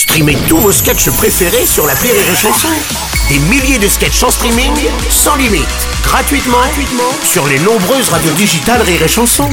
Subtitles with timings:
[0.00, 2.68] Streamez tous vos sketchs préférés sur la Rire et Chanson.
[3.28, 4.72] Des milliers de sketchs en streaming,
[5.10, 5.68] sans limite,
[6.02, 9.50] gratuitement, gratuitement sur les nombreuses radios digitales Rire et Chanson.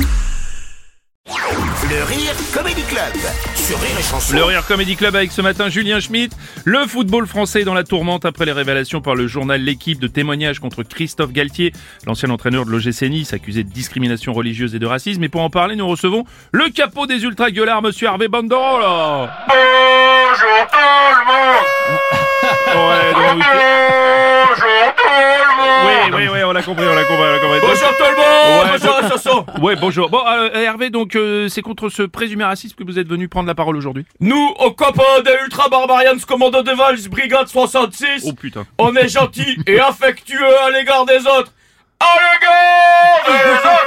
[1.27, 3.13] Le Rire Comedy Club
[3.55, 4.33] sur Rire et Chanson.
[4.33, 6.31] Le Rire Comedy Club avec ce matin Julien Schmitt.
[6.63, 10.59] Le football français dans la tourmente après les révélations par le journal L'équipe de témoignages
[10.59, 11.73] contre Christophe Galtier,
[12.05, 15.25] l'ancien entraîneur de l'OGC Nice, accusé de discrimination religieuse et de racisme.
[15.25, 16.23] Et pour en parler, nous recevons
[16.53, 19.29] le capot des ultra gueulards, monsieur Hervé Banderola.
[20.39, 21.65] Bonjour tout le monde.
[22.67, 23.43] Ouais, donc,
[24.47, 26.13] Bonjour tout le monde.
[26.13, 27.59] Oui, oui, oui, on l'a compris, on l'a compris, on l'a compris.
[27.61, 29.45] Bonjour tout le monde Ouais, Bonjour Soso.
[29.61, 30.09] Ouais, bonjour.
[30.09, 33.47] Bon, euh, Hervé, donc euh, c'est contre ce présumé racisme que vous êtes venu prendre
[33.47, 34.05] la parole aujourd'hui.
[34.19, 38.65] Nous, aux copains des Ultra Barbarians Commando de Vals Brigade 66, Oh putain.
[38.77, 41.51] on est gentils et affectueux à l'égard des autres.
[41.99, 43.86] À l'égard des autres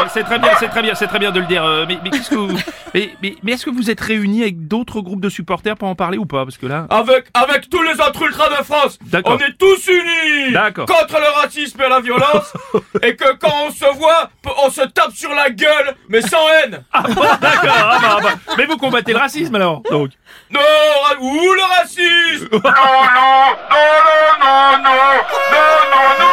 [0.00, 1.64] Autres C'est très bien, c'est très bien, c'est très bien de le dire.
[1.64, 2.56] euh, mais mais qu'est-ce que vous...
[2.94, 5.94] mais, mais, mais est-ce que vous êtes réunis avec d'autres groupes de supporters pour en
[5.94, 6.44] parler ou pas?
[6.44, 6.86] Parce que là...
[6.90, 9.38] avec, avec tous les autres ultras de France, D'accord.
[9.40, 10.86] on est tous unis D'accord.
[10.86, 12.52] contre le racisme et la violence,
[13.02, 14.30] et que quand on se voit,
[14.64, 16.84] on se tape sur la gueule, mais sans haine.
[16.92, 17.74] Ah bon, d'accord.
[17.76, 18.54] ah bah, bah.
[18.56, 20.10] Mais vous combattez le racisme alors donc.
[20.50, 23.92] Non, ra- ou le racisme Non, non, non,
[24.40, 25.02] non, non,
[25.52, 26.26] non, non,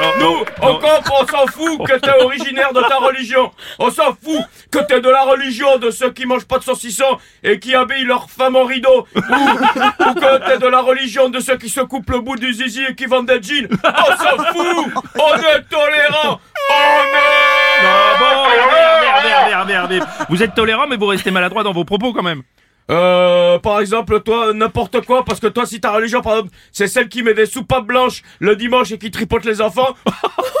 [0.00, 3.50] non, Nous, au camp, on s'en fout que t'es originaire de ta religion.
[3.78, 7.18] On s'en fout que t'es de la religion de ceux qui mangent pas de saucisson
[7.42, 9.06] et qui habillent leurs femmes en rideau.
[9.14, 12.52] Ou, ou que t'es de la religion de ceux qui se coupent le bout du
[12.52, 13.68] zizi et qui vendent des jeans.
[13.84, 17.86] On s'en fout On est tolérant On est...
[17.86, 20.00] Ah bon, Hervé, Hervé, Hervé, Hervé.
[20.28, 22.42] Vous êtes tolérant mais vous restez maladroit dans vos propos quand même.
[22.90, 26.86] Euh, par exemple, toi, n'importe quoi, parce que toi, si ta religion, par exemple, c'est
[26.86, 29.94] celle qui met des soupapes blanches le dimanche et qui tripote les enfants,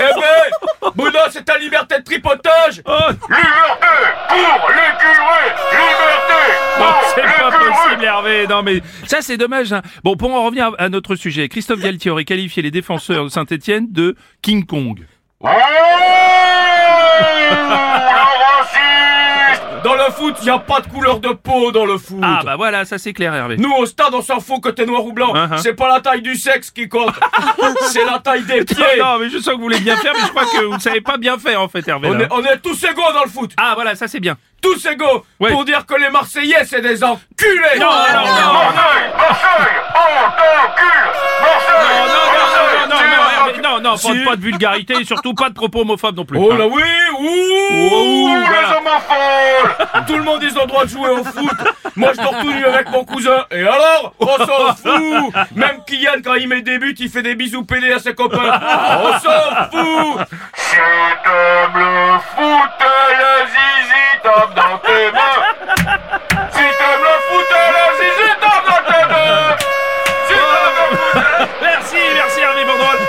[0.00, 2.92] eh ben, Bouddha, c'est ta liberté de tripotage Oh,
[3.28, 3.86] Liberté
[4.28, 6.34] pour les curés Liberté
[6.80, 8.46] non, c'est pas possible Hervé.
[8.48, 9.72] Non mais ça c'est dommage.
[9.72, 9.82] hein.
[10.02, 13.28] Bon, pour en revenir à à notre sujet, Christophe Galtier aurait qualifié les défenseurs de
[13.28, 15.06] Saint-Etienne de King Kong.
[19.84, 22.56] Dans le foot, y a pas de couleur de peau dans le foot Ah bah
[22.56, 23.58] voilà, ça c'est clair Hervé.
[23.58, 25.34] Nous, au stade, on s'en fout que t'es noir ou blanc.
[25.34, 25.58] Uh-huh.
[25.58, 27.14] C'est pas la taille du sexe qui compte.
[27.88, 28.82] c'est la taille des pieds.
[28.98, 30.80] Non mais je sens que vous voulez bien faire, mais je crois que vous ne
[30.80, 32.08] savez pas bien faire en fait Hervé.
[32.08, 33.52] On est, on est tous égaux dans le foot.
[33.58, 34.38] Ah voilà, ça c'est bien.
[34.62, 35.26] Tous égaux.
[35.38, 35.50] Ouais.
[35.50, 37.78] Pour dire que les Marseillais, c'est des enculés.
[37.78, 38.52] Non, non, non, non.
[38.54, 39.43] Marseille, Marseille,
[43.94, 44.24] pas, Si.
[44.24, 46.38] pas de vulgarité et surtout pas de propos homophobes non plus.
[46.38, 46.58] Oh Hein.
[46.58, 46.82] là oui,
[47.18, 48.78] ouh, Ouh, les voilà.
[48.78, 51.58] homophobes Tout le monde, ils ont le droit de jouer au foot
[51.96, 56.20] Moi, je dors tout nu avec mon cousin Et alors On s'en fout Même Kylian,
[56.24, 58.60] quand il met des buts, il fait des bisous pédés à ses copains
[59.00, 60.26] On s'en fout
[60.72, 62.70] t'aimes le foot,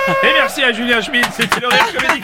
[0.08, 2.22] et merci à Julien Schmidt, c'était le Rire Comédie.